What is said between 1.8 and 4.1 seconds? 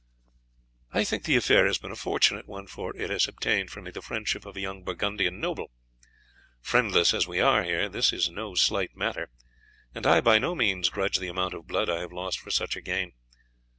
a fortunate one, for it has obtained for me the